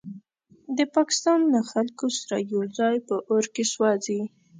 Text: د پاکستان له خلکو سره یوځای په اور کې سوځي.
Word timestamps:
د 0.77 0.79
پاکستان 0.95 1.39
له 1.53 1.61
خلکو 1.71 2.05
سره 2.19 2.37
یوځای 2.53 2.95
په 3.07 3.15
اور 3.31 3.43
کې 3.53 3.63
سوځي. 3.73 4.21